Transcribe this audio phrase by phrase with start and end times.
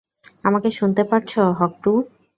[0.43, 1.93] আমাকে শুনতে পারছ, হক-টু।